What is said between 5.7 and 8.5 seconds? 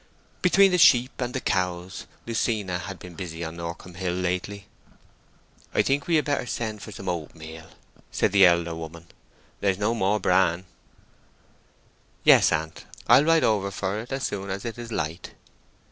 "I think we had better send for some oatmeal," said the